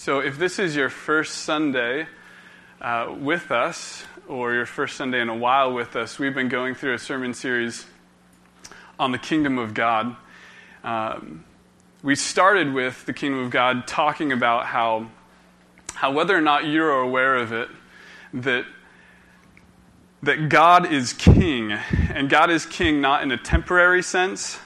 [0.00, 2.06] So, if this is your first Sunday
[2.80, 6.76] uh, with us, or your first Sunday in a while with us, we've been going
[6.76, 7.84] through a sermon series
[8.96, 10.14] on the kingdom of God.
[10.84, 11.44] Um,
[12.04, 15.10] we started with the kingdom of God talking about how,
[15.94, 17.68] how whether or not you're aware of it,
[18.34, 18.66] that,
[20.22, 21.72] that God is king.
[21.72, 24.60] And God is king not in a temporary sense.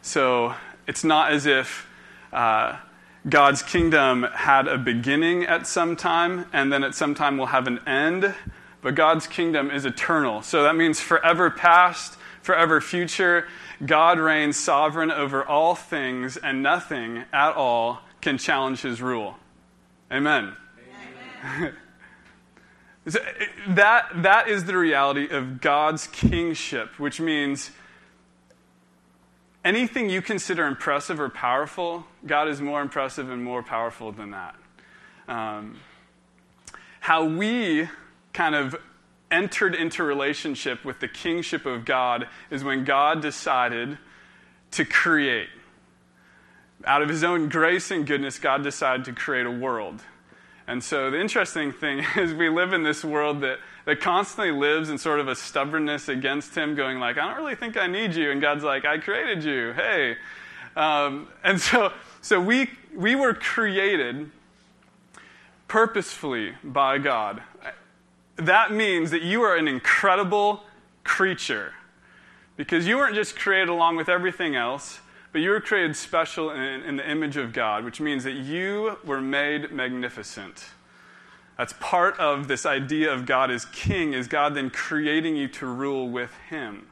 [0.00, 0.54] So,
[0.86, 1.86] it's not as if.
[2.32, 2.78] Uh,
[3.28, 7.66] God's kingdom had a beginning at some time, and then at some time will have
[7.66, 8.34] an end.
[8.80, 10.40] But God's kingdom is eternal.
[10.42, 13.46] So that means forever past, forever future.
[13.84, 19.36] God reigns sovereign over all things, and nothing at all can challenge his rule.
[20.10, 20.54] Amen.
[21.44, 21.74] Amen.
[23.06, 27.70] Eh, that, that is the reality of God's kingship, which means
[29.64, 34.54] anything you consider impressive or powerful, God is more impressive and more powerful than that.
[35.28, 35.78] Um,
[37.00, 37.88] how we
[38.32, 38.76] kind of
[39.30, 43.98] entered into relationship with the kingship of God is when God decided
[44.72, 45.48] to create.
[46.84, 50.02] Out of his own grace and goodness, God decided to create a world.
[50.70, 54.88] And so the interesting thing is we live in this world that that constantly lives
[54.88, 58.14] in sort of a stubbornness against him, going like, I don't really think I need
[58.14, 58.30] you.
[58.30, 59.72] And God's like, I created you.
[59.72, 60.16] Hey.
[60.76, 64.30] Um, and so, so we, we were created
[65.66, 67.42] purposefully by God.
[68.36, 70.62] That means that you are an incredible
[71.02, 71.72] creature
[72.56, 75.00] because you weren't just created along with everything else,
[75.32, 78.98] but you were created special in, in the image of God, which means that you
[79.04, 80.66] were made magnificent.
[81.56, 85.66] That's part of this idea of God as king, is God then creating you to
[85.66, 86.86] rule with him.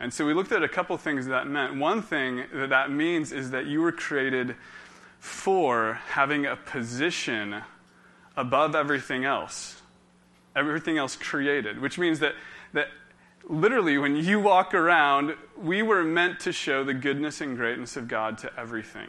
[0.00, 1.76] And so we looked at a couple things that meant.
[1.76, 4.56] One thing that that means is that you were created
[5.20, 7.62] for having a position
[8.36, 9.80] above everything else,
[10.56, 12.34] everything else created, which means that,
[12.72, 12.88] that
[13.48, 18.08] literally when you walk around, we were meant to show the goodness and greatness of
[18.08, 19.08] God to everything.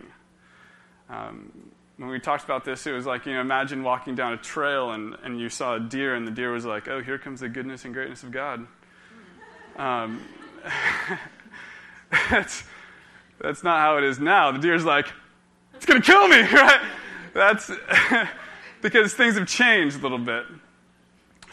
[1.10, 4.38] Um, when we talked about this, it was like, you know, imagine walking down a
[4.38, 7.42] trail and, and you saw a deer, and the deer was like, oh, here comes
[7.42, 8.66] the goodness and greatness of God.
[9.78, 10.22] Um,
[12.30, 12.64] that's,
[13.40, 14.52] that's not how it is now.
[14.52, 15.08] The deer's like,
[15.76, 16.82] it's going to kill me, right?
[17.34, 17.72] That's
[18.82, 20.46] because things have changed a little bit.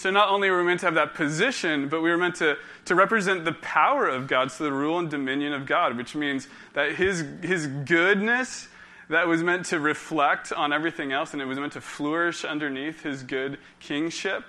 [0.00, 2.56] So not only were we meant to have that position, but we were meant to,
[2.86, 6.48] to represent the power of God, so the rule and dominion of God, which means
[6.72, 8.68] that his, his goodness
[9.10, 13.02] that was meant to reflect on everything else and it was meant to flourish underneath
[13.02, 14.44] his good kingship.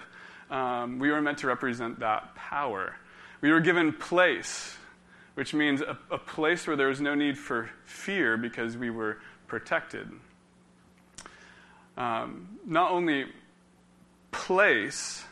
[0.49, 2.95] Um, we were meant to represent that power.
[3.41, 4.77] We were given place,
[5.33, 9.17] which means a, a place where there was no need for fear because we were
[9.47, 10.09] protected.
[11.97, 13.25] Um, not only
[14.31, 15.25] place,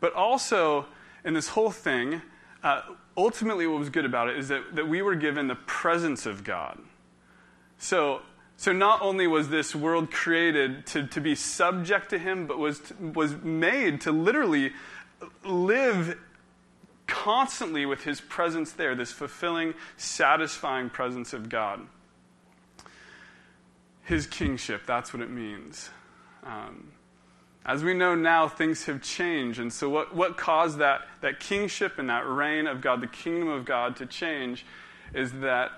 [0.00, 0.86] but also
[1.24, 2.22] in this whole thing,
[2.62, 2.82] uh,
[3.16, 6.44] ultimately, what was good about it is that, that we were given the presence of
[6.44, 6.78] God.
[7.78, 8.22] So,
[8.56, 12.80] so not only was this world created to, to be subject to him, but was,
[13.00, 14.72] was made to literally
[15.44, 16.18] live
[17.06, 21.86] constantly with his presence there, this fulfilling, satisfying presence of God.
[24.02, 25.90] His kingship, that's what it means.
[26.44, 26.92] Um,
[27.66, 29.58] as we know now, things have changed.
[29.58, 33.48] And so, what, what caused that, that kingship and that reign of God, the kingdom
[33.48, 34.64] of God, to change
[35.12, 35.72] is that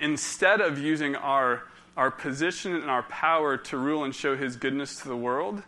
[0.00, 1.62] instead of using our
[1.96, 5.62] our position and our power to rule and show his goodness to the world,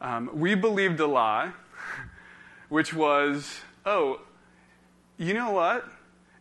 [0.00, 1.52] um, we believed a lie,
[2.68, 4.20] which was, oh,
[5.16, 5.88] you know what?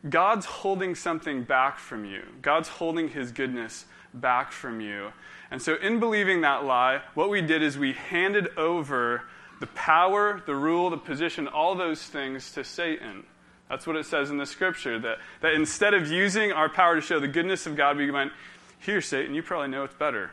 [0.10, 2.22] God's holding something back from you.
[2.42, 5.12] God's holding his goodness back from you.
[5.50, 9.24] And so, in believing that lie, what we did is we handed over
[9.60, 13.24] the power, the rule, the position, all those things to Satan.
[13.70, 17.02] That's what it says in the scripture that, that instead of using our power to
[17.02, 18.32] show the goodness of God, we went,
[18.80, 20.32] here, Satan, you probably know it's better.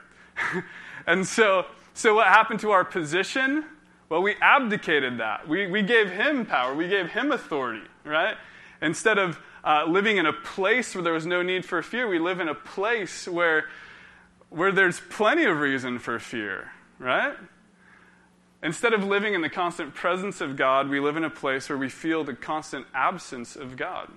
[1.07, 3.65] and so, so, what happened to our position?
[4.09, 5.49] Well, we abdicated that.
[5.49, 8.37] We, we gave him power, we gave him authority, right?
[8.83, 12.19] Instead of uh, living in a place where there was no need for fear, we
[12.19, 13.65] live in a place where,
[14.51, 17.35] where there's plenty of reason for fear, right?
[18.63, 21.79] Instead of living in the constant presence of God, we live in a place where
[21.79, 24.11] we feel the constant absence of God.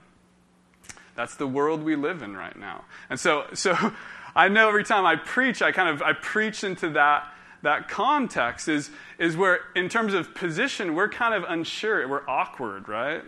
[1.16, 2.84] That's the world we live in right now.
[3.10, 3.76] And so, so
[4.36, 7.28] I know every time I preach, I kind of I preach into that
[7.64, 12.88] that context is is where in terms of position we're kind of unsure we're awkward
[12.88, 13.24] right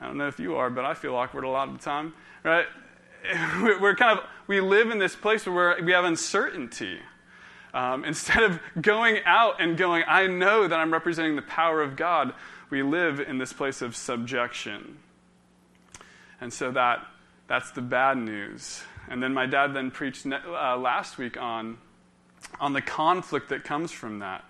[0.00, 2.12] i don't know if you are but i feel awkward a lot of the time
[2.44, 2.66] right
[3.80, 6.98] we're kind of we live in this place where we have uncertainty
[7.72, 11.94] Um, instead of going out and going, I know that I'm representing the power of
[11.94, 12.34] God,
[12.68, 14.98] we live in this place of subjection.
[16.40, 17.06] And so that,
[17.46, 18.82] that's the bad news.
[19.08, 21.78] And then my dad then preached uh, last week on,
[22.58, 24.44] on the conflict that comes from that.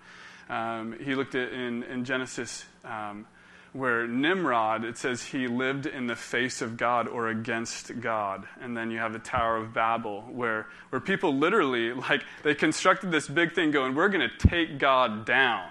[0.49, 3.27] Um, he looked at in, in Genesis um,
[3.73, 8.45] where Nimrod, it says he lived in the face of God or against God.
[8.59, 13.11] And then you have the Tower of Babel, where, where people literally, like, they constructed
[13.11, 15.69] this big thing going, we're going to take God down.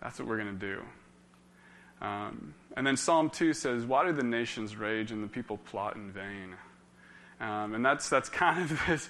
[0.00, 0.82] That's what we're going to do.
[2.00, 5.96] Um, and then Psalm 2 says, Why do the nations rage and the people plot
[5.96, 6.54] in vain?
[7.40, 9.08] Um, and that's, that's kind of this,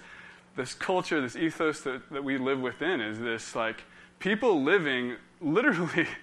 [0.57, 3.85] this culture, this ethos that, that we live within is this, like,
[4.19, 6.09] people living literally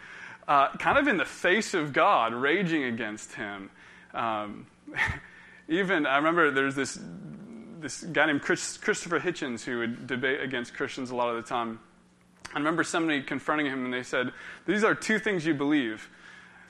[0.48, 3.70] uh, kind of in the face of God, raging against him.
[4.14, 4.68] Um,
[5.68, 7.00] even, I remember there's this,
[7.80, 11.48] this guy named Chris, Christopher Hitchens who would debate against Christians a lot of the
[11.48, 11.80] time.
[12.54, 14.32] I remember somebody confronting him and they said,
[14.66, 16.10] These are two things you believe.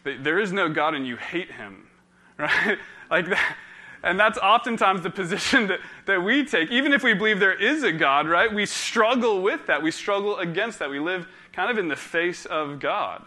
[0.03, 1.87] There is no God and you hate him.
[2.35, 2.79] Right?
[3.11, 3.55] like that.
[4.01, 6.71] And that's oftentimes the position that, that we take.
[6.71, 8.53] Even if we believe there is a God, right?
[8.53, 9.81] We struggle with that.
[9.81, 10.89] We struggle against that.
[10.89, 13.23] We live kind of in the face of God.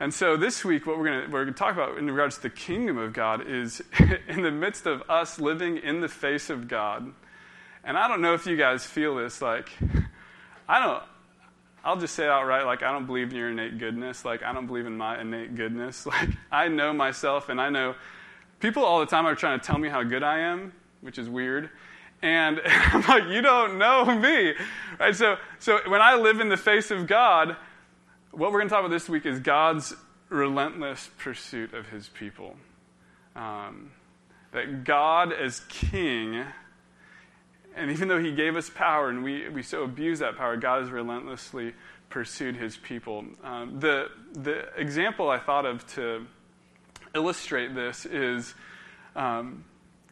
[0.00, 2.50] And so this week, what we're going we're to talk about in regards to the
[2.50, 3.82] kingdom of God is
[4.28, 7.12] in the midst of us living in the face of God.
[7.82, 9.70] And I don't know if you guys feel this, like,
[10.68, 11.02] I don't,
[11.84, 14.24] I'll just say outright, like, I don't believe in your innate goodness.
[14.24, 16.06] Like, I don't believe in my innate goodness.
[16.06, 17.96] Like, I know myself, and I know
[18.60, 21.28] people all the time are trying to tell me how good I am, which is
[21.28, 21.70] weird.
[22.22, 24.54] And I'm like, you don't know me.
[25.00, 25.16] Right?
[25.16, 27.56] So, so when I live in the face of God,
[28.38, 29.92] what we're going to talk about this week is God's
[30.28, 32.54] relentless pursuit of his people.
[33.34, 33.90] Um,
[34.52, 36.44] that God, as king,
[37.74, 40.82] and even though he gave us power and we, we so abuse that power, God
[40.82, 41.74] has relentlessly
[42.10, 43.24] pursued his people.
[43.42, 46.24] Um, the, the example I thought of to
[47.16, 48.54] illustrate this is
[49.16, 49.64] um,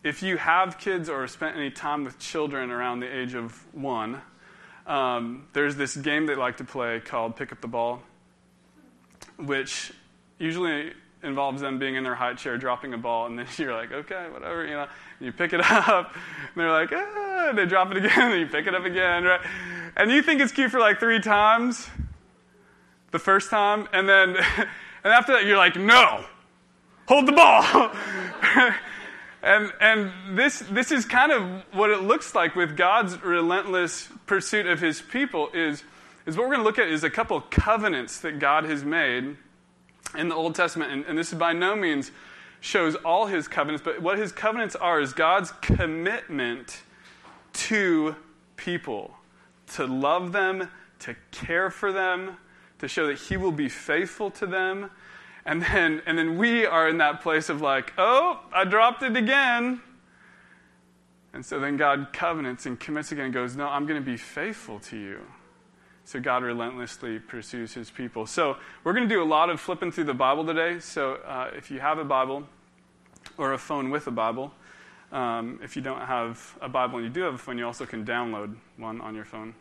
[0.02, 4.20] if you have kids or spent any time with children around the age of one,
[4.84, 8.02] um, there's this game they like to play called Pick Up the Ball
[9.38, 9.92] which
[10.38, 10.92] usually
[11.22, 14.26] involves them being in their high chair, dropping a ball, and then you're like, okay,
[14.30, 14.86] whatever, you know.
[15.20, 18.66] you pick it up, and they're like, ah, they drop it again, and you pick
[18.66, 19.40] it up again, right?
[19.96, 21.88] And you think it's cute for like three times,
[23.12, 26.24] the first time, and then, and after that, you're like, no,
[27.06, 27.92] hold the ball.
[29.42, 34.66] and and this this is kind of what it looks like with God's relentless pursuit
[34.66, 35.84] of His people is
[36.26, 38.84] is what we're going to look at is a couple of covenants that God has
[38.84, 39.36] made
[40.18, 40.92] in the Old Testament.
[40.92, 42.10] And, and this by no means
[42.60, 46.82] shows all his covenants, but what his covenants are is God's commitment
[47.52, 48.16] to
[48.56, 49.14] people,
[49.74, 50.68] to love them,
[51.00, 52.36] to care for them,
[52.80, 54.90] to show that he will be faithful to them.
[55.44, 59.16] And then, and then we are in that place of like, oh, I dropped it
[59.16, 59.80] again.
[61.32, 64.16] And so then God covenants and commits again and goes, no, I'm going to be
[64.16, 65.20] faithful to you.
[66.06, 68.26] So God relentlessly pursues his people.
[68.26, 70.78] So we're going to do a lot of flipping through the Bible today.
[70.78, 72.44] So uh, if you have a Bible
[73.36, 74.52] or a phone with a Bible,
[75.10, 77.84] um, if you don't have a Bible and you do have a phone, you also
[77.86, 79.52] can download one on your phone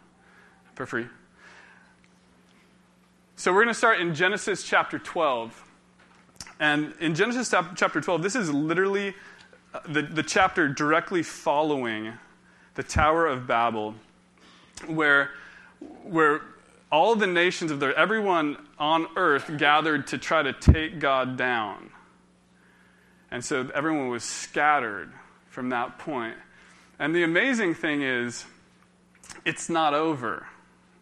[0.75, 1.07] for free.
[3.37, 5.63] So we're going to start in Genesis chapter 12.
[6.59, 9.15] And in Genesis chapter 12, this is literally
[9.73, 12.13] uh, the, the chapter directly following
[12.75, 13.95] the Tower of Babel,
[14.85, 15.31] where
[16.03, 16.41] where
[16.91, 21.89] all the nations of the everyone on earth gathered to try to take God down.
[23.31, 25.11] And so everyone was scattered
[25.49, 26.35] from that point.
[26.99, 28.45] And the amazing thing is,
[29.43, 30.47] it's not over.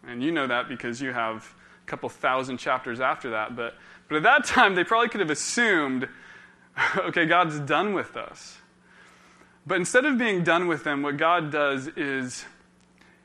[0.06, 1.54] And you know that because you have
[1.84, 3.54] a couple thousand chapters after that.
[3.54, 3.74] But,
[4.08, 6.08] but at that time, they probably could have assumed,
[6.96, 8.58] okay, God's done with us.
[9.66, 12.44] But instead of being done with them, what God does is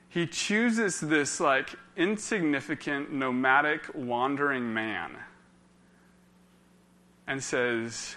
[0.09, 5.15] he chooses this like insignificant, nomadic, wandering man
[7.27, 8.15] and says,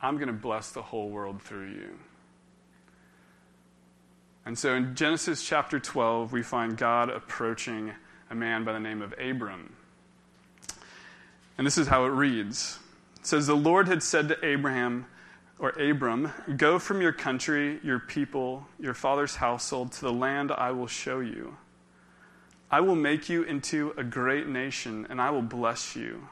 [0.00, 1.98] I'm going to bless the whole world through you.
[4.44, 7.92] And so in Genesis chapter 12, we find God approaching
[8.30, 9.72] a man by the name of Abram.
[11.56, 12.78] And this is how it reads
[13.18, 15.06] It says, The Lord had said to Abraham,
[15.58, 20.70] or Abram, Go from your country, your people, your father's household to the land I
[20.72, 21.56] will show you.
[22.70, 26.28] I will make you into a great nation, and I will bless you.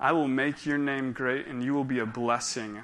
[0.00, 2.80] I will make your name great, and you will be a blessing.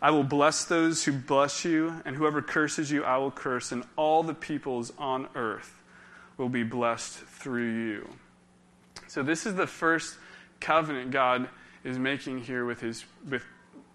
[0.00, 3.84] I will bless those who bless you, and whoever curses you, I will curse, and
[3.96, 5.78] all the peoples on earth
[6.38, 8.08] will be blessed through you.
[9.06, 10.16] So, this is the first
[10.58, 11.48] covenant God
[11.84, 13.44] is making here with his with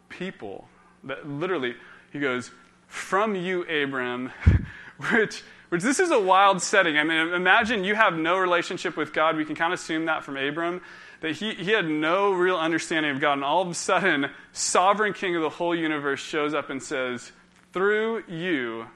[0.10, 0.70] people.
[1.04, 1.76] That literally,
[2.12, 2.52] he goes,
[2.88, 4.32] From you, Abram,
[5.12, 6.98] which which this is a wild setting.
[6.98, 9.36] I mean, imagine you have no relationship with God.
[9.36, 10.82] We can kind of assume that from Abram,
[11.20, 13.34] that he, he had no real understanding of God.
[13.34, 17.34] And all of a sudden, sovereign king of the whole universe shows up and says,
[17.74, 18.88] Through you,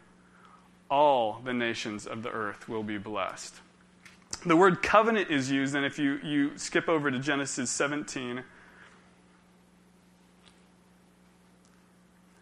[0.89, 3.55] all the nations of the earth will be blessed.
[4.46, 8.43] The word covenant is used, and if you, you skip over to Genesis 17,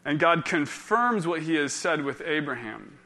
[0.06, 3.00] and God confirms what he has said with Abraham.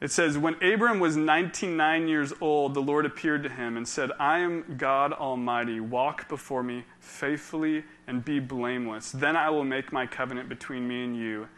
[0.00, 4.10] It says, When Abram was 99 years old, the Lord appeared to him and said,
[4.18, 5.80] I am God Almighty.
[5.80, 9.10] Walk before me faithfully and be blameless.
[9.10, 11.48] Then I will make my covenant between me and you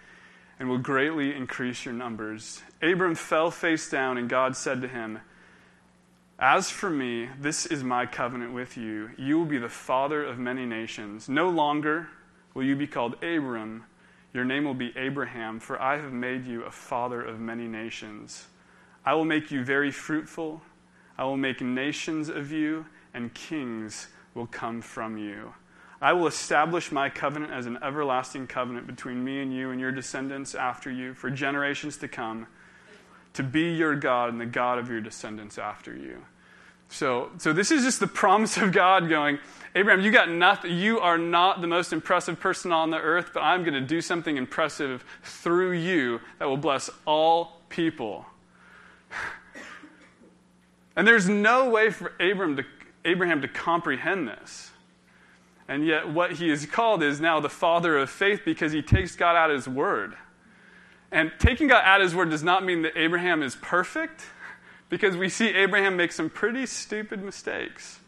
[0.59, 2.63] and will greatly increase your numbers.
[2.83, 5.21] Abram fell face down, and God said to him,
[6.39, 9.11] As for me, this is my covenant with you.
[9.17, 11.29] You will be the father of many nations.
[11.29, 12.09] No longer
[12.59, 13.85] will you be called Abram
[14.35, 18.47] your name will be Abraham, for I have made you a father of many nations.
[19.05, 20.61] I will make you very fruitful.
[21.17, 22.85] I will make nations of you,
[23.15, 25.55] and kings will come from you.
[26.01, 29.91] I will establish my covenant as an everlasting covenant between me and you and your
[29.91, 32.47] descendants after you for generations to come,
[33.33, 36.23] to be your God and the God of your descendants after you.
[36.89, 39.39] So, so this is just the promise of God going,
[39.75, 40.77] Abraham, you got nothing.
[40.77, 44.01] You are not the most impressive person on the earth, but I'm going to do
[44.01, 48.27] something impressive through you that will bless all people.
[50.97, 52.65] And there's no way for Abraham to,
[53.05, 54.73] Abraham to comprehend this.
[55.69, 59.15] And yet, what he is called is now the father of faith because he takes
[59.15, 60.17] God at his word.
[61.13, 64.25] And taking God at his word does not mean that Abraham is perfect
[64.89, 68.01] because we see Abraham make some pretty stupid mistakes.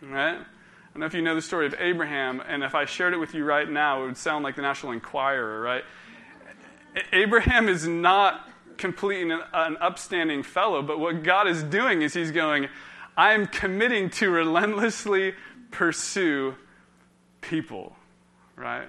[0.00, 0.36] Right?
[0.36, 3.18] I don't know if you know the story of Abraham, and if I shared it
[3.18, 5.82] with you right now, it would sound like the National Enquirer, right?
[7.12, 12.30] Abraham is not completely an, an upstanding fellow, but what God is doing is He's
[12.30, 12.68] going,
[13.16, 15.34] I'm committing to relentlessly
[15.72, 16.54] pursue
[17.40, 17.96] people,
[18.54, 18.86] right?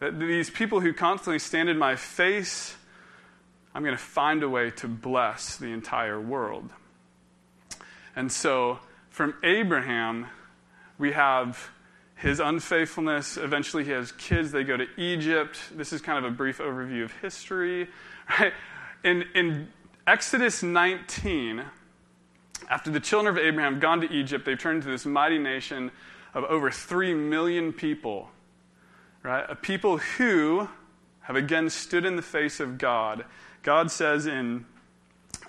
[0.00, 2.77] That these people who constantly stand in my face
[3.78, 6.68] I'm going to find a way to bless the entire world.
[8.16, 10.26] And so, from Abraham,
[10.98, 11.70] we have
[12.16, 13.36] his unfaithfulness.
[13.36, 14.50] Eventually, he has kids.
[14.50, 15.60] They go to Egypt.
[15.70, 17.86] This is kind of a brief overview of history.
[18.40, 18.52] Right?
[19.04, 19.68] In, in
[20.08, 21.62] Exodus 19,
[22.68, 25.92] after the children of Abraham have gone to Egypt, they've turned into this mighty nation
[26.34, 28.28] of over 3 million people.
[29.22, 29.44] Right?
[29.48, 30.68] A people who
[31.20, 33.24] have again stood in the face of God
[33.68, 34.64] God says in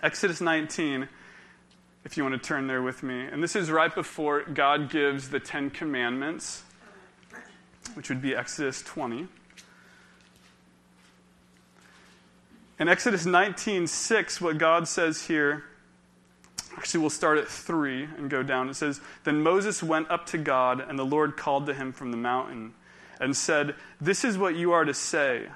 [0.04, 1.08] Exodus 19,
[2.04, 5.30] if you want to turn there with me, and this is right before God gives
[5.30, 6.64] the Ten Commandments,
[7.94, 9.26] which would be Exodus 20.
[12.78, 15.64] In Exodus 19:6, what God says here,
[16.76, 18.68] actually we'll start at 3 and go down.
[18.68, 22.12] It says, Then Moses went up to God, and the Lord called to him from
[22.12, 22.74] the mountain
[23.18, 25.48] and said, This is what you are to say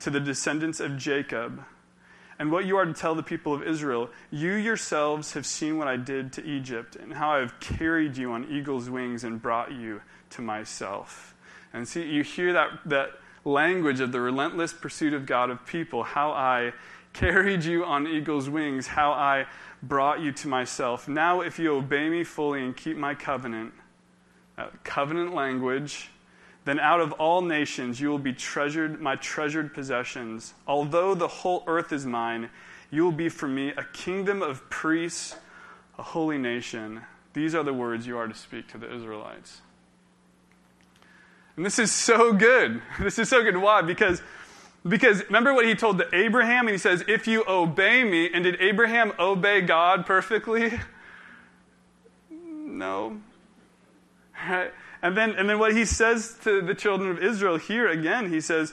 [0.00, 1.64] to the descendants of Jacob
[2.38, 4.10] and what you are to tell the people of Israel.
[4.30, 8.32] You yourselves have seen what I did to Egypt, and how I have carried you
[8.32, 11.34] on eagle's wings and brought you to myself.
[11.72, 13.10] And see, you hear that, that
[13.44, 16.72] language of the relentless pursuit of God of people, how I
[17.12, 19.46] carried you on eagle's wings, how I
[19.82, 21.08] brought you to myself.
[21.08, 23.72] Now, if you obey me fully and keep my covenant,
[24.82, 26.10] covenant language,
[26.64, 30.54] then out of all nations you will be treasured, my treasured possessions.
[30.66, 32.50] Although the whole earth is mine,
[32.90, 35.36] you will be for me a kingdom of priests,
[35.98, 37.02] a holy nation.
[37.34, 39.60] These are the words you are to speak to the Israelites.
[41.56, 42.82] And this is so good.
[42.98, 43.56] This is so good.
[43.56, 43.82] Why?
[43.82, 44.22] Because,
[44.86, 46.66] because remember what he told to Abraham?
[46.66, 50.78] And he says, If you obey me, and did Abraham obey God perfectly?
[52.66, 53.20] No.
[54.48, 54.72] Right?
[55.04, 58.40] And then, and then what he says to the children of Israel here again, he
[58.40, 58.72] says,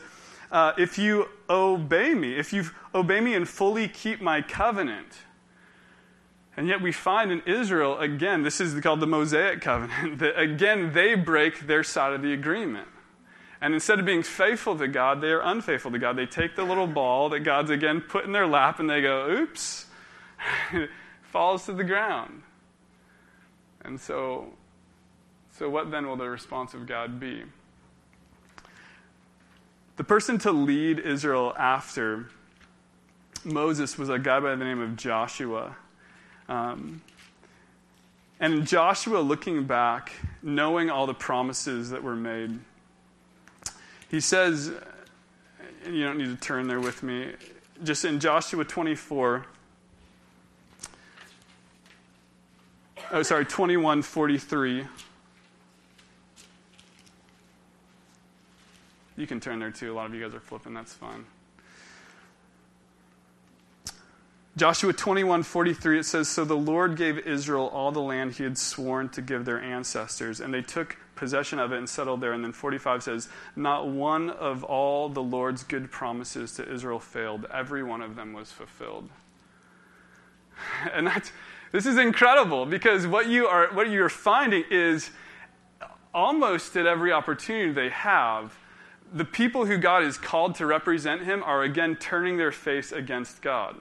[0.50, 5.10] uh, If you obey me, if you obey me and fully keep my covenant.
[6.56, 10.94] And yet we find in Israel, again, this is called the Mosaic covenant, that again
[10.94, 12.88] they break their side of the agreement.
[13.60, 16.16] And instead of being faithful to God, they are unfaithful to God.
[16.16, 19.30] They take the little ball that God's again put in their lap and they go,
[19.30, 19.86] oops,
[20.72, 20.90] it
[21.24, 22.44] falls to the ground.
[23.84, 24.54] And so
[25.62, 27.44] so, what then will the response of God be?
[29.98, 32.30] The person to lead Israel after
[33.44, 35.76] Moses was a guy by the name of Joshua.
[36.50, 37.04] Um,
[38.40, 42.58] and Joshua, looking back, knowing all the promises that were made,
[44.10, 44.72] he says,
[45.86, 47.34] you don't need to turn there with me,
[47.84, 49.46] just in Joshua 24,
[53.12, 54.88] oh, sorry, 2143.
[59.22, 59.92] You can turn there too.
[59.92, 60.74] A lot of you guys are flipping.
[60.74, 61.26] That's fine.
[64.58, 69.10] Joshua 21:43 it says so the Lord gave Israel all the land he had sworn
[69.10, 72.52] to give their ancestors and they took possession of it and settled there and then
[72.52, 78.02] 45 says not one of all the Lord's good promises to Israel failed every one
[78.02, 79.08] of them was fulfilled.
[80.92, 81.32] And that's
[81.72, 85.12] this is incredible because what you are what you're finding is
[86.12, 88.58] almost at every opportunity they have
[89.14, 93.42] the people who God is called to represent him are again turning their face against
[93.42, 93.76] God.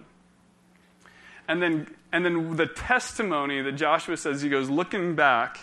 [1.46, 5.58] And then, and then the testimony that Joshua says, he goes, looking back,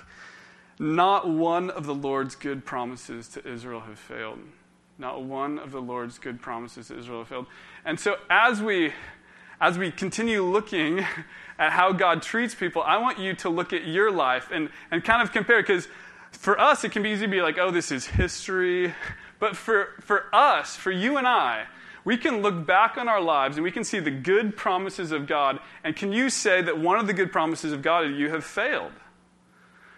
[0.79, 4.39] not one of the Lord's good promises to Israel have failed.
[4.97, 7.47] Not one of the Lord's good promises to Israel have failed.
[7.85, 8.93] And so as we
[9.59, 10.99] as we continue looking
[11.59, 15.03] at how God treats people, I want you to look at your life and, and
[15.03, 15.87] kind of compare, because
[16.31, 18.93] for us, it can be easy to be like, oh, this is history.
[19.39, 21.65] But for, for us, for you and I,
[22.03, 25.27] we can look back on our lives and we can see the good promises of
[25.27, 25.59] God.
[25.83, 28.45] And can you say that one of the good promises of God is you have
[28.45, 28.93] failed?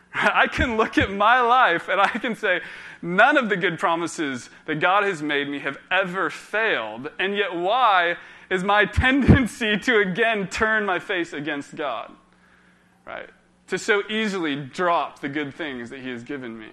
[0.14, 2.62] I can look at my life and I can say,
[3.02, 7.12] none of the good promises that God has made me have ever failed.
[7.20, 8.18] And yet, why
[8.50, 12.12] is my tendency to again turn my face against God?
[13.06, 13.30] Right?
[13.68, 16.70] To so easily drop the good things that He has given me.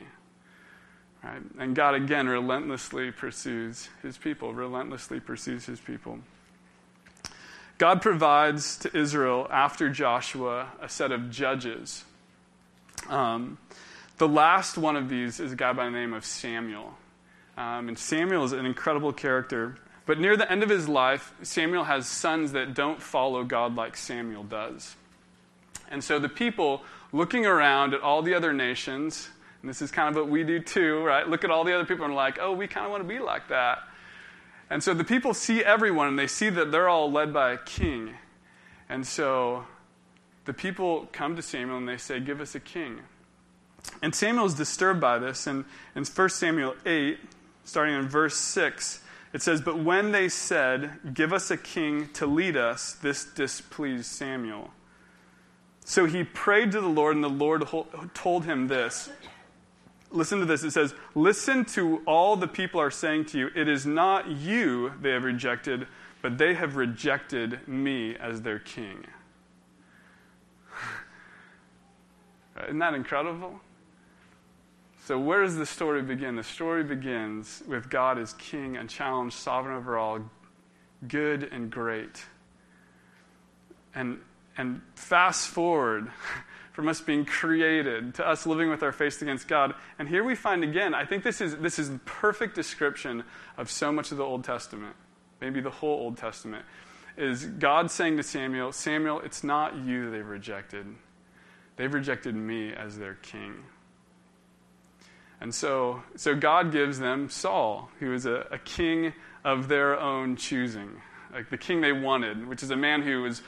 [1.27, 1.43] Right?
[1.59, 6.21] And God again relentlessly pursues his people, relentlessly pursues his people.
[7.79, 12.05] God provides to Israel after Joshua a set of judges.
[13.09, 13.59] Um,
[14.19, 16.95] the last one of these is a guy by the name of Samuel.
[17.57, 19.77] Um, and Samuel is an incredible character.
[20.07, 23.97] But near the end of his life, Samuel has sons that don't follow God like
[23.97, 24.95] Samuel does.
[25.91, 29.29] And so the people looking around at all the other nations,
[29.61, 31.29] and this is kind of what we do too, right?
[31.29, 33.19] Look at all the other people and like, oh, we kind of want to be
[33.19, 33.79] like that.
[34.71, 37.59] And so the people see everyone and they see that they're all led by a
[37.59, 38.15] king.
[38.89, 39.65] And so
[40.45, 43.01] the people come to Samuel and they say, Give us a king.
[44.03, 45.47] And Samuel is disturbed by this.
[45.47, 45.65] And
[45.95, 47.19] in 1 Samuel 8,
[47.65, 49.01] starting in verse 6,
[49.33, 54.07] it says, But when they said, Give us a king to lead us, this displeased
[54.07, 54.71] Samuel.
[55.85, 57.65] So he prayed to the Lord, and the Lord
[58.13, 59.09] told him this
[60.11, 60.63] listen to this.
[60.63, 63.51] It says, Listen to all the people are saying to you.
[63.55, 65.87] It is not you they have rejected,
[66.23, 69.05] but they have rejected me as their king.
[72.65, 73.61] Isn't that incredible?
[75.07, 76.35] So, where does the story begin?
[76.35, 80.19] The story begins with God as king, unchallenged, sovereign over all,
[81.07, 82.25] good and great.
[83.95, 84.19] And,
[84.59, 86.11] and fast forward
[86.77, 89.75] from us being created to us living with our face against God.
[89.99, 93.25] And here we find again, I think this is this is the perfect description
[93.57, 94.95] of so much of the Old Testament,
[95.41, 96.67] maybe the whole Old Testament,
[97.17, 100.85] is God saying to Samuel, Samuel, it's not you they've rejected.
[101.77, 103.55] They've rejected me as their king.
[105.41, 109.15] And so, so God gives them Saul, who is a, a king
[109.47, 111.01] of their own choosing,
[111.33, 113.41] like the king they wanted, which is a man who was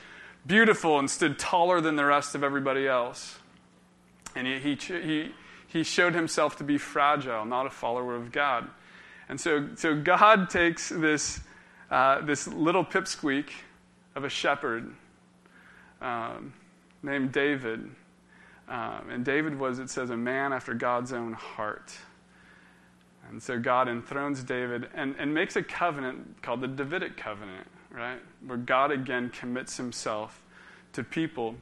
[0.45, 3.37] beautiful and stood taller than the rest of everybody else.
[4.35, 5.31] And he, he, he,
[5.67, 8.69] he showed himself to be fragile, not a follower of God.
[9.27, 11.39] And so, so God takes this,
[11.91, 13.49] uh, this little pipsqueak
[14.15, 14.91] of a shepherd
[16.01, 16.53] um,
[17.03, 17.89] named David.
[18.67, 21.95] Um, and David was, it says, a man after God's own heart.
[23.29, 28.19] And so God enthrones David and, and makes a covenant called the Davidic covenant right?
[28.45, 30.41] Where God again commits himself
[30.93, 31.55] to people.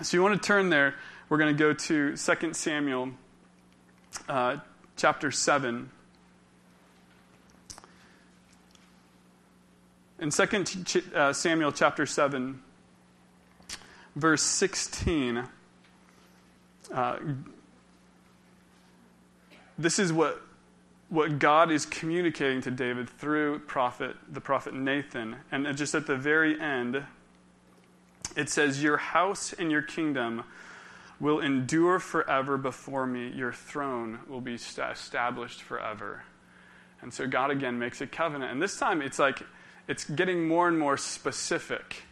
[0.00, 0.94] So you want to turn there.
[1.28, 3.10] We're going to go to 2 Samuel
[4.28, 4.58] uh,
[4.96, 5.90] chapter 7.
[10.18, 12.62] In 2 uh, Samuel chapter 7,
[14.14, 15.48] verse 16,
[16.94, 17.16] uh,
[19.78, 20.40] this is what
[21.12, 25.36] what God is communicating to David through prophet, the prophet Nathan.
[25.50, 27.04] And just at the very end,
[28.34, 30.44] it says, Your house and your kingdom
[31.20, 33.28] will endure forever before me.
[33.28, 36.22] Your throne will be established forever.
[37.02, 38.50] And so God again makes a covenant.
[38.50, 39.42] And this time it's like,
[39.86, 42.04] it's getting more and more specific.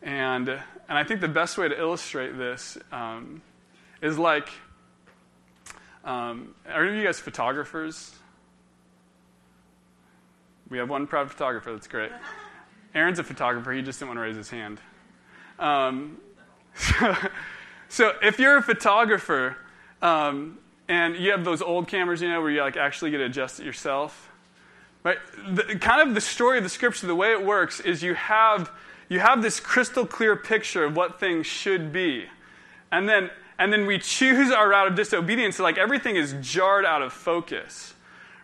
[0.00, 3.42] And, and I think the best way to illustrate this um,
[4.00, 4.48] is like
[6.02, 8.14] um, are any of you guys photographers?
[10.70, 11.72] We have one proud photographer.
[11.72, 12.12] That's great.
[12.94, 13.72] Aaron's a photographer.
[13.72, 14.80] He just didn't want to raise his hand.
[15.58, 16.18] Um,
[16.74, 17.16] so,
[17.88, 19.56] so, if you're a photographer
[20.02, 23.24] um, and you have those old cameras, you know, where you like actually get to
[23.24, 24.30] adjust it yourself,
[25.04, 25.18] right?
[25.50, 28.70] The, kind of the story of the scripture, the way it works is you have
[29.08, 32.26] you have this crystal clear picture of what things should be,
[32.92, 35.56] and then and then we choose our route of disobedience.
[35.56, 37.94] So like everything is jarred out of focus,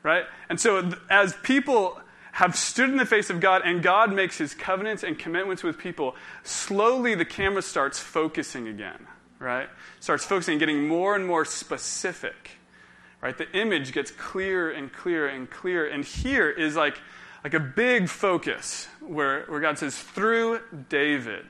[0.03, 0.25] right?
[0.49, 2.01] And so as people
[2.35, 5.79] have stood in the face of God and God makes his covenants and commitments with
[5.79, 9.07] people, slowly the camera starts focusing again,
[9.38, 9.68] right?
[10.01, 12.59] Starts focusing, getting more and more specific,
[13.23, 13.38] right?
[13.38, 15.87] The image gets clearer and clearer and clearer.
[15.87, 17.01] And here is like,
[17.44, 21.47] like a big focus where, where God says, through David,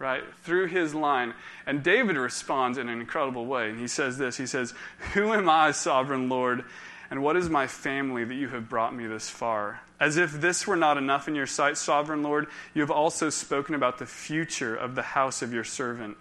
[0.00, 0.24] right?
[0.42, 1.34] Through his line.
[1.66, 3.70] And David responds in an incredible way.
[3.70, 4.74] And he says this He says,
[5.14, 6.64] Who am I, sovereign Lord?
[7.12, 9.82] And what is my family that you have brought me this far?
[9.98, 13.74] As if this were not enough in your sight, sovereign Lord, you have also spoken
[13.74, 16.16] about the future of the house of your servant.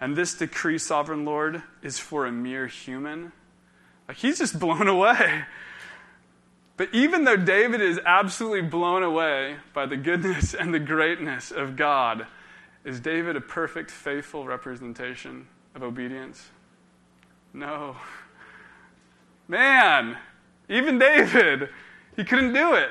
[0.00, 3.32] And this decree, sovereign Lord, is for a mere human.
[4.08, 5.44] Like he's just blown away.
[6.78, 11.76] But even though David is absolutely blown away by the goodness and the greatness of
[11.76, 12.26] God,
[12.84, 16.48] is David a perfect, faithful representation of obedience?
[17.52, 17.96] No.
[19.46, 20.16] Man,
[20.70, 21.68] even David,
[22.16, 22.88] he couldn't do it.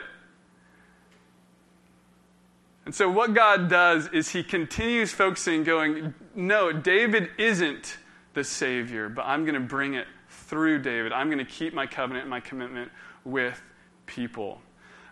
[2.89, 7.99] And so, what God does is he continues focusing, going, No, David isn't
[8.33, 11.13] the Savior, but I'm going to bring it through David.
[11.13, 12.91] I'm going to keep my covenant and my commitment
[13.23, 13.61] with
[14.07, 14.59] people.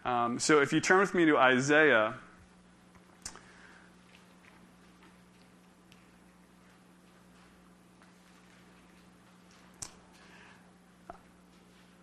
[0.05, 2.15] Um, so, if you turn with me to Isaiah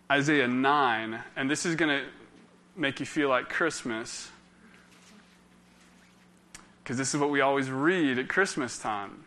[0.09, 2.05] Isaiah 9, and this is going to
[2.77, 4.31] make you feel like Christmas
[6.85, 9.23] because this is what we always read at Christmas time.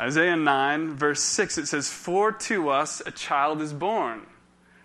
[0.00, 4.22] Isaiah 9, verse 6, it says, For to us a child is born.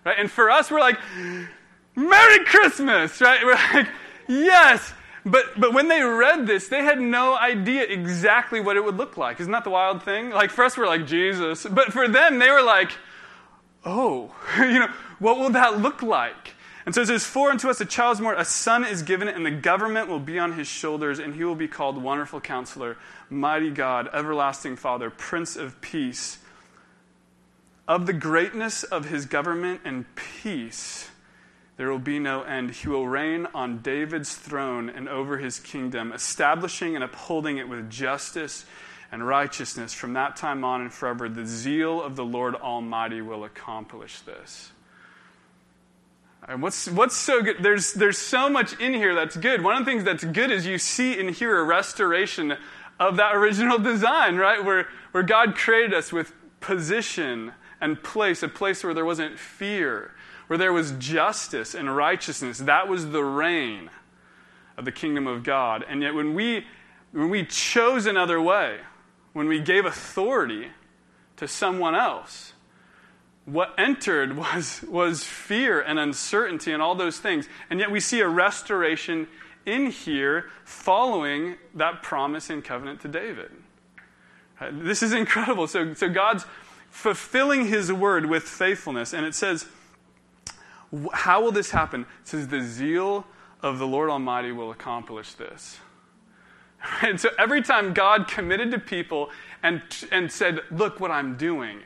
[0.03, 0.19] Right?
[0.19, 0.97] And for us, we're like,
[1.95, 3.41] Merry Christmas, right?
[3.43, 3.87] We're like,
[4.27, 4.93] yes.
[5.25, 9.15] But, but when they read this, they had no idea exactly what it would look
[9.15, 9.39] like.
[9.39, 10.31] Isn't that the wild thing?
[10.31, 11.65] Like, for us, we're like, Jesus.
[11.65, 12.91] But for them, they were like,
[13.85, 16.53] oh, you know, what will that look like?
[16.87, 19.27] And so it says, For unto us a child is born, a son is given,
[19.27, 22.95] and the government will be on his shoulders, and he will be called Wonderful Counselor,
[23.29, 26.37] Mighty God, Everlasting Father, Prince of Peace.
[27.89, 31.09] Of the greatness of his government and peace,
[31.75, 32.71] there will be no end.
[32.71, 37.89] He will reign on David's throne and over his kingdom, establishing and upholding it with
[37.89, 38.65] justice
[39.11, 41.27] and righteousness from that time on and forever.
[41.27, 44.71] The zeal of the Lord Almighty will accomplish this.
[46.55, 47.57] What's, what's so good?
[47.61, 49.61] There's, there's so much in here that's good.
[49.63, 52.55] One of the things that's good is you see and hear a restoration
[52.99, 54.63] of that original design, right?
[54.63, 60.11] Where, where God created us with position and place, a place where there wasn't fear,
[60.47, 62.59] where there was justice and righteousness.
[62.59, 63.89] That was the reign
[64.77, 65.83] of the kingdom of God.
[65.87, 66.65] And yet, when we,
[67.11, 68.79] when we chose another way,
[69.33, 70.69] when we gave authority
[71.35, 72.53] to someone else,
[73.47, 77.47] what entered was, was fear and uncertainty and all those things.
[77.69, 79.27] And yet we see a restoration
[79.65, 83.51] in here following that promise and covenant to David.
[84.59, 85.67] Uh, this is incredible.
[85.67, 86.45] So, so God's
[86.89, 89.13] fulfilling his word with faithfulness.
[89.13, 89.65] And it says,
[91.13, 92.01] How will this happen?
[92.01, 93.25] It says, The zeal
[93.61, 95.79] of the Lord Almighty will accomplish this.
[97.01, 99.31] And so every time God committed to people
[99.63, 99.81] and,
[100.11, 101.79] and said, Look what I'm doing,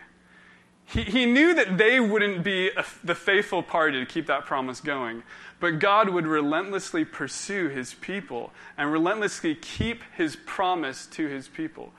[0.91, 4.81] he, he knew that they wouldn't be a, the faithful party to keep that promise
[4.81, 5.23] going.
[5.59, 11.93] But God would relentlessly pursue his people and relentlessly keep his promise to his people.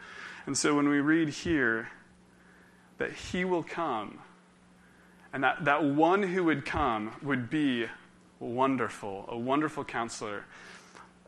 [0.46, 1.88] And so when we read here
[2.98, 4.18] that he will come,
[5.32, 7.86] and that, that one who would come would be
[8.40, 10.44] wonderful, a wonderful counselor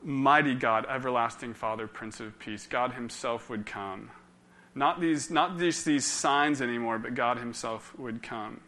[0.02, 2.66] mighty God, everlasting Father, Prince of Peace.
[2.66, 4.10] God Himself would come.
[4.74, 8.60] Not, these, not just these signs anymore, but God Himself would come.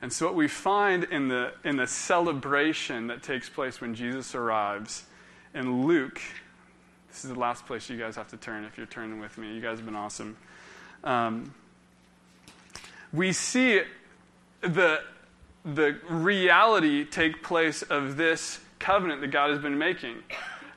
[0.00, 4.34] And so, what we find in the, in the celebration that takes place when Jesus
[4.34, 5.04] arrives
[5.54, 6.20] in Luke,
[7.08, 9.52] this is the last place you guys have to turn if you're turning with me.
[9.52, 10.36] You guys have been awesome.
[11.02, 11.52] Um,
[13.12, 13.82] we see
[14.60, 15.00] the,
[15.64, 20.16] the reality take place of this covenant that God has been making.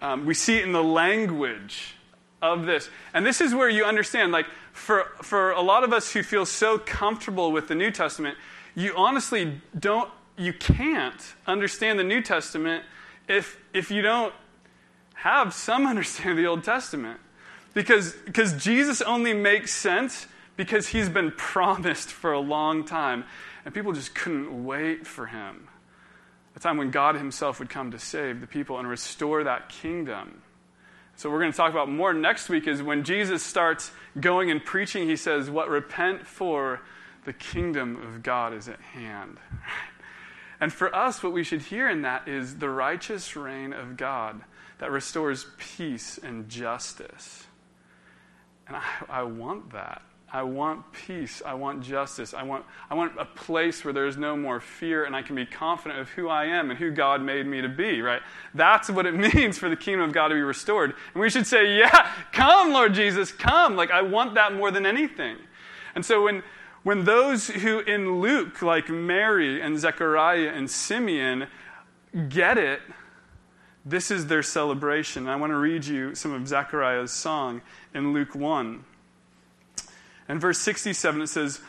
[0.01, 1.95] Um, we see it in the language
[2.41, 2.89] of this.
[3.13, 6.45] And this is where you understand, like, for, for a lot of us who feel
[6.45, 8.37] so comfortable with the New Testament,
[8.75, 12.83] you honestly don't, you can't understand the New Testament
[13.27, 14.33] if, if you don't
[15.13, 17.19] have some understanding of the Old Testament.
[17.73, 20.27] Because, because Jesus only makes sense
[20.57, 23.23] because he's been promised for a long time.
[23.63, 25.67] And people just couldn't wait for him.
[26.55, 30.41] A time when God himself would come to save the people and restore that kingdom.
[31.21, 34.65] So, we're going to talk about more next week is when Jesus starts going and
[34.65, 36.81] preaching, he says, What repent for
[37.25, 39.37] the kingdom of God is at hand.
[40.59, 44.41] And for us, what we should hear in that is the righteous reign of God
[44.77, 47.45] that restores peace and justice.
[48.67, 50.03] And I, I want that.
[50.33, 51.41] I want peace.
[51.45, 52.33] I want justice.
[52.33, 55.45] I want, I want a place where there's no more fear and I can be
[55.45, 58.21] confident of who I am and who God made me to be, right?
[58.53, 60.93] That's what it means for the kingdom of God to be restored.
[61.13, 63.75] And we should say, Yeah, come, Lord Jesus, come.
[63.75, 65.35] Like, I want that more than anything.
[65.95, 66.43] And so when,
[66.83, 71.47] when those who in Luke, like Mary and Zechariah and Simeon,
[72.29, 72.79] get it,
[73.83, 75.27] this is their celebration.
[75.27, 77.61] I want to read you some of Zechariah's song
[77.93, 78.85] in Luke 1.
[80.29, 81.59] In verse 67, it says,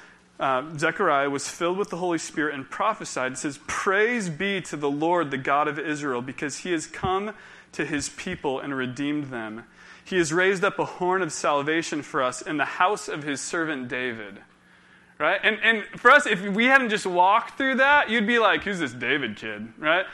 [0.41, 3.33] uh, Zechariah was filled with the Holy Spirit and prophesied.
[3.33, 7.33] It says, Praise be to the Lord, the God of Israel, because he has come
[7.73, 9.65] to his people and redeemed them.
[10.05, 13.41] He has raised up a horn of salvation for us in the house of his
[13.41, 14.41] servant David.
[15.19, 15.38] Right?
[15.43, 18.81] And, and for us, if we hadn't just walked through that, you'd be like, Who's
[18.81, 19.73] this David kid?
[19.79, 20.07] Right?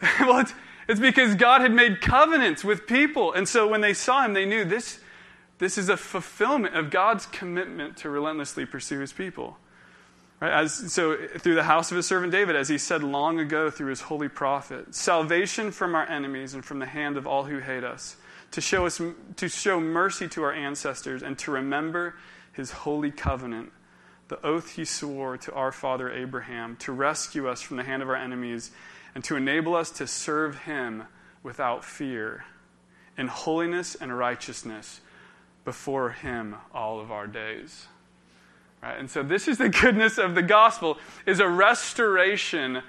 [0.20, 0.54] well, it's,
[0.86, 3.32] it's because God had made covenants with people.
[3.32, 5.00] And so when they saw him, they knew this
[5.58, 9.58] this is a fulfillment of God's commitment to relentlessly pursue his people.
[10.40, 10.52] Right?
[10.52, 13.90] As, so, through the house of his servant David, as he said long ago through
[13.90, 17.82] his holy prophet, salvation from our enemies and from the hand of all who hate
[17.82, 18.16] us,
[18.52, 19.00] to show, us,
[19.36, 22.14] to show mercy to our ancestors, and to remember
[22.52, 23.72] his holy covenant,
[24.28, 28.08] the oath he swore to our father Abraham, to rescue us from the hand of
[28.08, 28.70] our enemies,
[29.14, 31.04] and to enable us to serve him
[31.42, 32.44] without fear,
[33.16, 35.00] in holiness and righteousness
[35.68, 37.88] before him all of our days.
[38.82, 38.98] Right?
[38.98, 42.80] And so this is the goodness of the gospel is a restoration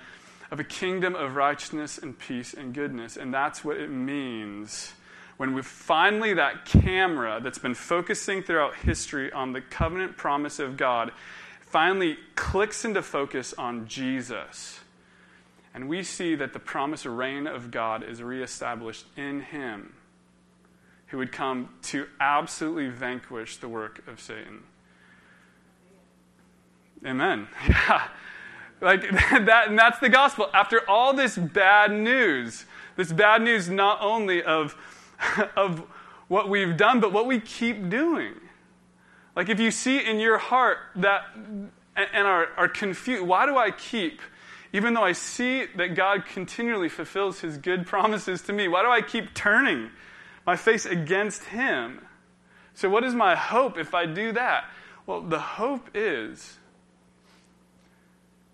[0.49, 3.17] of a kingdom of righteousness and peace and goodness.
[3.17, 4.93] And that's what it means
[5.35, 10.77] when we finally that camera that's been focusing throughout history on the covenant promise of
[10.77, 11.11] God
[11.59, 14.79] finally clicks into focus on Jesus.
[15.73, 19.95] And we see that the promised reign of God is reestablished in him
[21.09, 24.63] who would come to absolutely vanquish the work of Satan.
[27.05, 27.47] Amen.
[27.67, 28.07] Yeah.
[28.81, 30.49] Like that, and that's the gospel.
[30.53, 34.75] After all this bad news, this bad news not only of,
[35.55, 35.83] of
[36.27, 38.35] what we've done, but what we keep doing.
[39.35, 43.71] Like if you see in your heart that and are, are confused, why do I
[43.71, 44.21] keep,
[44.71, 48.89] even though I see that God continually fulfills his good promises to me, why do
[48.89, 49.89] I keep turning
[50.49, 52.03] my face against him.
[52.73, 54.65] So, what is my hope if I do that?
[55.05, 56.57] Well, the hope is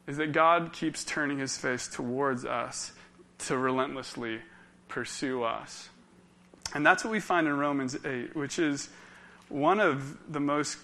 [0.05, 2.91] is that God keeps turning his face towards us
[3.37, 4.41] to relentlessly
[4.89, 5.87] pursue us.
[6.73, 8.89] And that's what we find in Romans 8, which is
[9.47, 10.77] one of the most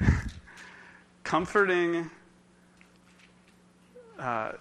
[1.22, 2.10] comforting
[4.18, 4.54] uh,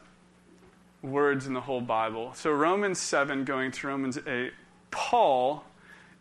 [1.01, 2.35] words in the whole Bible.
[2.35, 4.53] So, Romans 7 going to Romans 8
[4.95, 5.65] Paul,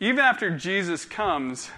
[0.01, 1.71] even after Jesus comes,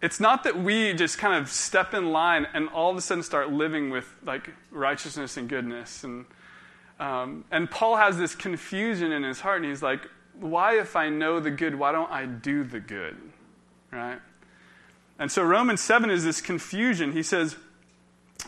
[0.00, 3.24] it's not that we just kind of step in line and all of a sudden
[3.24, 6.04] start living with like righteousness and goodness.
[6.04, 6.24] And,
[7.00, 10.08] um, and Paul has this confusion in his heart, and he's like,
[10.38, 13.16] why, if I know the good, why don't I do the good?
[13.90, 14.20] Right?
[15.18, 17.10] And so Romans 7 is this confusion.
[17.10, 17.56] He says,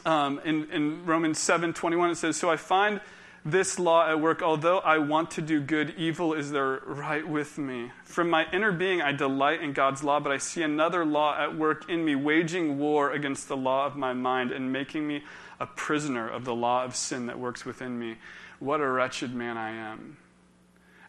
[0.07, 3.01] um, in, in Romans 7 21, it says, So I find
[3.44, 4.42] this law at work.
[4.42, 7.90] Although I want to do good, evil is there right with me.
[8.05, 11.57] From my inner being, I delight in God's law, but I see another law at
[11.57, 15.22] work in me, waging war against the law of my mind and making me
[15.59, 18.16] a prisoner of the law of sin that works within me.
[18.59, 20.16] What a wretched man I am.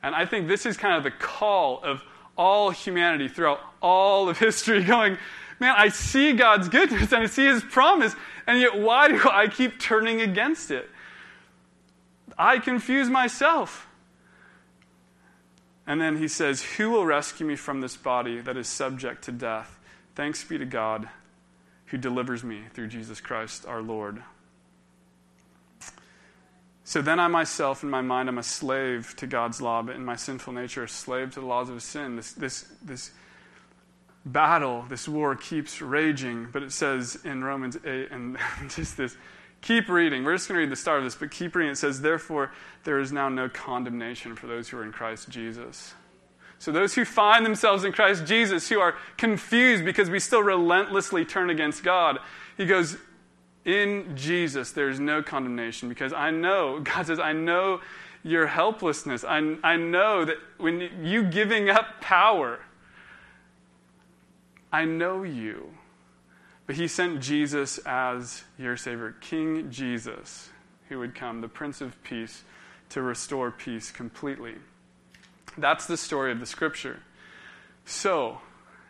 [0.03, 2.01] And I think this is kind of the call of
[2.37, 5.17] all humanity throughout all of history going,
[5.59, 8.15] man, I see God's goodness and I see his promise,
[8.47, 10.89] and yet why do I keep turning against it?
[12.37, 13.87] I confuse myself.
[15.87, 19.31] And then he says, Who will rescue me from this body that is subject to
[19.31, 19.79] death?
[20.15, 21.09] Thanks be to God
[21.87, 24.23] who delivers me through Jesus Christ our Lord.
[26.83, 30.03] So then I myself, in my mind, am a slave to God's law, but in
[30.03, 32.15] my sinful nature, a slave to the laws of sin.
[32.15, 33.11] This, this, this
[34.25, 38.37] battle, this war keeps raging, but it says in Romans 8, and
[38.69, 39.15] just this,
[39.61, 40.23] keep reading.
[40.23, 41.71] We're just going to read the start of this, but keep reading.
[41.71, 42.51] It says, Therefore,
[42.83, 45.93] there is now no condemnation for those who are in Christ Jesus.
[46.59, 51.25] So, those who find themselves in Christ Jesus, who are confused because we still relentlessly
[51.25, 52.19] turn against God,
[52.57, 52.97] he goes,
[53.65, 57.81] In Jesus, there is no condemnation because I know, God says, I know
[58.23, 59.23] your helplessness.
[59.23, 62.59] I, I know that when you giving up power,
[64.71, 65.71] I know you.
[66.67, 70.49] But he sent Jesus as your Savior, King Jesus,
[70.89, 72.43] who would come, the Prince of Peace,
[72.89, 74.55] to restore peace completely.
[75.57, 76.99] That's the story of the Scripture.
[77.85, 78.39] So,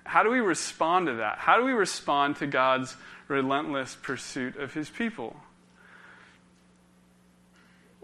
[0.04, 1.38] how do we respond to that?
[1.38, 2.96] How do we respond to God's
[3.28, 5.36] relentless pursuit of his people?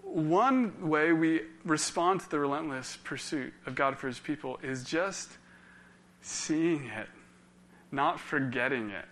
[0.01, 5.30] One way we respond to the relentless pursuit of God for his people is just
[6.21, 7.10] seeing it
[7.91, 9.06] not forgetting it.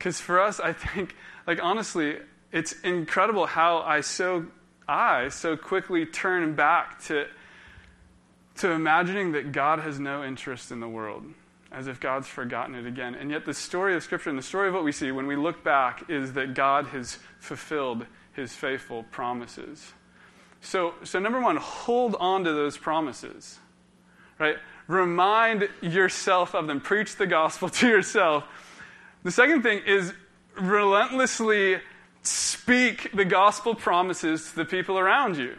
[0.00, 1.14] Because for us, I think,
[1.46, 2.16] like honestly,
[2.52, 4.46] it's incredible how I so
[4.88, 7.26] I so quickly turn back to
[8.56, 11.24] to imagining that God has no interest in the world,
[11.70, 13.14] as if God's forgotten it again.
[13.14, 15.36] And yet the story of Scripture and the story of what we see when we
[15.36, 19.92] look back is that God has fulfilled his faithful promises.
[20.62, 23.58] So, so number one, hold on to those promises.
[24.38, 24.56] Right?
[24.86, 26.80] Remind yourself of them.
[26.80, 28.44] Preach the gospel to yourself.
[29.22, 30.12] The second thing is
[30.58, 31.80] relentlessly
[32.22, 35.56] speak the gospel promises to the people around you.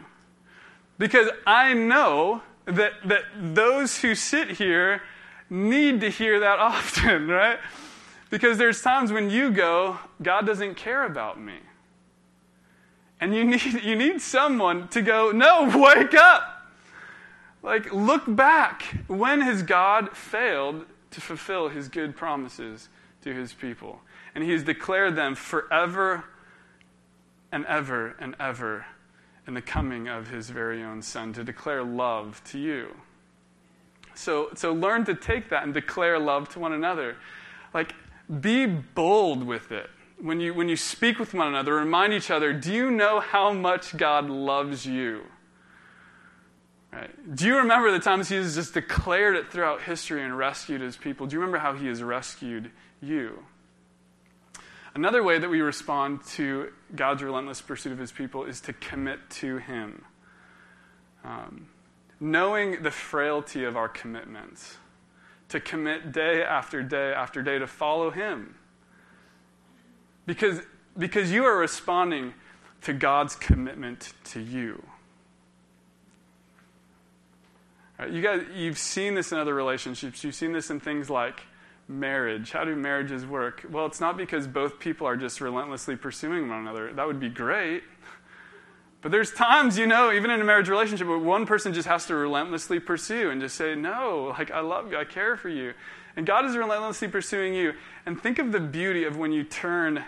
[0.97, 5.02] Because I know that, that those who sit here
[5.50, 7.60] need to hear that often, right?
[8.30, 11.58] Because there's times when you go, God doesn't care about me.
[13.19, 16.58] And you need, you need someone to go, no, wake up.
[17.63, 18.84] Like, look back.
[19.08, 22.89] When has God failed to fulfill his good promises
[23.22, 24.02] to his people?
[24.36, 26.26] And he has declared them forever
[27.52, 28.86] and ever and ever
[29.48, 32.96] in the coming of his very own son to declare love to you.
[34.14, 37.16] So, so learn to take that and declare love to one another.
[37.74, 37.94] Like,
[38.40, 39.90] be bold with it.
[40.20, 43.52] When you, when you speak with one another, remind each other do you know how
[43.52, 45.24] much God loves you?
[46.92, 47.36] Right?
[47.36, 50.98] Do you remember the times he has just declared it throughout history and rescued his
[50.98, 51.26] people?
[51.26, 53.46] Do you remember how he has rescued you?
[54.94, 59.20] Another way that we respond to God's relentless pursuit of his people is to commit
[59.30, 60.04] to him.
[61.24, 61.68] Um,
[62.20, 64.78] knowing the frailty of our commitments,
[65.52, 68.56] to commit day after day after day to follow him.
[70.26, 70.62] Because,
[70.98, 72.34] because you are responding
[72.82, 74.82] to God's commitment to you.
[78.02, 80.24] Uh, you guys, you've seen this in other relationships.
[80.24, 81.42] You've seen this in things like
[81.88, 82.52] marriage.
[82.52, 83.66] How do marriages work?
[83.70, 86.92] Well, it's not because both people are just relentlessly pursuing one another.
[86.94, 87.84] That would be great.
[89.02, 92.06] But there's times, you know, even in a marriage relationship, where one person just has
[92.08, 95.74] to relentlessly pursue and just say, No, like, I love you, I care for you.
[96.16, 97.74] And God is relentlessly pursuing you.
[98.06, 100.04] And think of the beauty of when you turn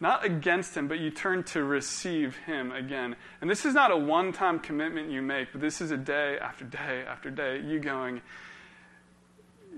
[0.00, 3.16] not against him, but you turn to receive him again.
[3.40, 6.38] And this is not a one time commitment you make, but this is a day
[6.40, 8.20] after day after day, you going,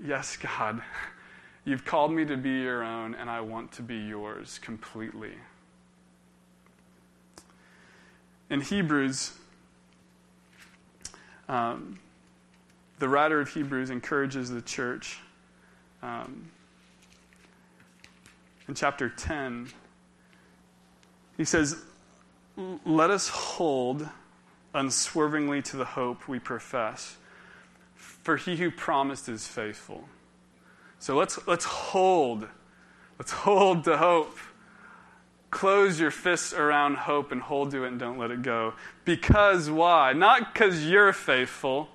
[0.03, 0.81] Yes, God,
[1.65, 5.33] you've called me to be your own, and I want to be yours completely.
[8.49, 9.33] In Hebrews,
[11.49, 11.99] um,
[12.99, 15.19] the writer of Hebrews encourages the church.
[16.01, 16.49] Um,
[18.67, 19.69] in chapter 10,
[21.39, 21.77] he says,
[22.85, 24.05] Let us hold
[24.73, 27.15] unswervingly to the hope we profess,
[27.95, 30.03] for he who promised is faithful.
[30.99, 32.45] So let's, let's hold.
[33.17, 34.37] Let's hold to hope.
[35.49, 38.73] Close your fists around hope and hold to it and don't let it go.
[39.05, 40.11] Because why?
[40.11, 41.87] Not because you're faithful,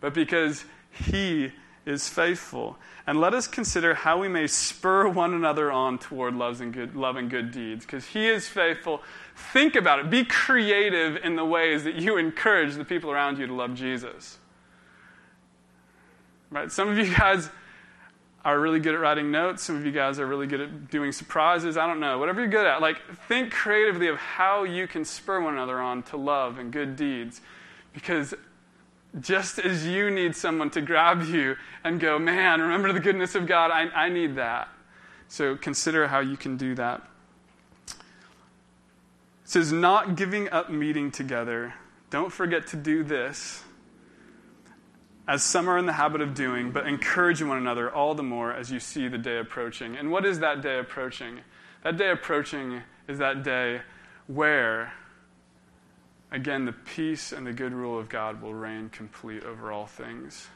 [0.00, 1.52] but because he
[1.84, 2.76] is faithful.
[3.06, 6.94] And let us consider how we may spur one another on toward love and good,
[6.94, 9.02] love and good deeds, because He is faithful.
[9.52, 10.10] Think about it.
[10.10, 14.38] Be creative in the ways that you encourage the people around you to love Jesus.
[16.50, 16.70] Right?
[16.70, 17.48] Some of you guys
[18.44, 19.62] are really good at writing notes.
[19.62, 21.76] Some of you guys are really good at doing surprises.
[21.76, 22.18] I don't know.
[22.18, 26.02] Whatever you're good at, like think creatively of how you can spur one another on
[26.04, 27.40] to love and good deeds.
[27.92, 28.34] Because
[29.20, 33.46] just as you need someone to grab you and go, man, remember the goodness of
[33.46, 34.68] God, I, I need that.
[35.28, 37.02] So consider how you can do that.
[37.86, 37.94] It
[39.44, 41.74] says, not giving up meeting together.
[42.10, 43.62] Don't forget to do this,
[45.28, 48.52] as some are in the habit of doing, but encouraging one another all the more
[48.52, 49.96] as you see the day approaching.
[49.96, 51.40] And what is that day approaching?
[51.84, 53.82] That day approaching is that day
[54.26, 54.92] where,
[56.32, 60.48] again, the peace and the good rule of God will reign complete over all things.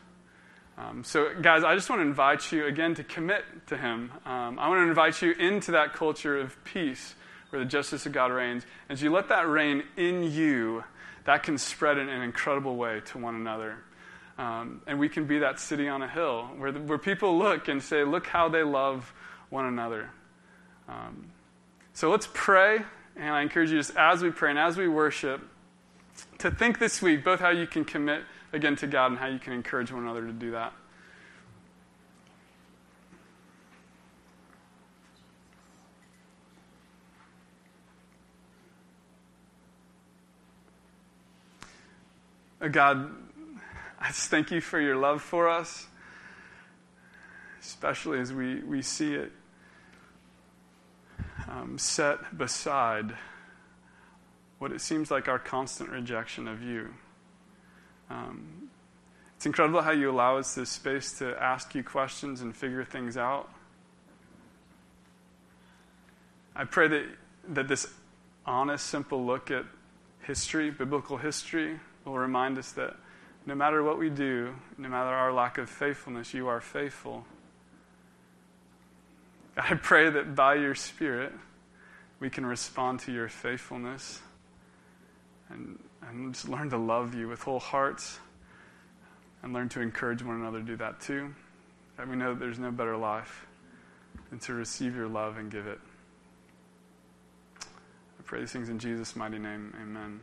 [0.79, 4.11] Um, so, guys, I just want to invite you again to commit to Him.
[4.25, 7.15] Um, I want to invite you into that culture of peace
[7.51, 8.65] where the justice of God reigns.
[8.89, 10.85] As you let that reign in you,
[11.25, 13.79] that can spread in an incredible way to one another.
[14.39, 17.69] Um, and we can be that city on a hill where, the, where people look
[17.69, 19.13] and say, Look how they love
[19.49, 20.11] one another.
[20.89, 21.27] Um,
[21.95, 22.81] so let's pray.
[23.17, 25.41] And I encourage you, just as we pray and as we worship,
[26.39, 29.39] to think this week both how you can commit again to God and how you
[29.39, 30.73] can encourage one another to do that.
[42.61, 43.11] Uh, God,
[44.01, 45.87] I just thank you for your love for us,
[47.61, 49.33] especially as we, we see it
[51.49, 53.15] um, set beside
[54.59, 56.95] what it seems like our constant rejection of you.
[58.09, 58.71] Um,
[59.37, 63.17] it's incredible how you allow us this space to ask you questions and figure things
[63.17, 63.51] out.
[66.55, 67.05] I pray that,
[67.49, 67.87] that this
[68.47, 69.65] honest, simple look at
[70.23, 72.97] history, biblical history, will remind us that
[73.45, 77.27] no matter what we do, no matter our lack of faithfulness, you are faithful.
[79.57, 81.33] I pray that by your Spirit,
[82.21, 84.21] we can respond to your faithfulness
[85.51, 85.79] and,
[86.09, 88.19] and just learn to love you with whole hearts
[89.43, 91.35] and learn to encourage one another to do that too.
[91.99, 93.47] And we know that there's no better life
[94.31, 95.79] than to receive your love and give it.
[97.61, 99.73] I pray these things in Jesus' mighty name.
[99.81, 100.21] Amen.